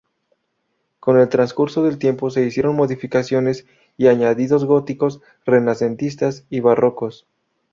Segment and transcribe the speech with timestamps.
[0.99, 3.67] Con el transcurso del tiempo se hicieron modificaciones
[3.97, 7.27] y añadidos góticos, renacentistas y barrocos.